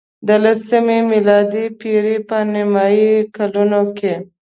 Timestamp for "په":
2.29-2.37